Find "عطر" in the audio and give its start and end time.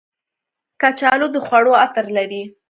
1.83-2.05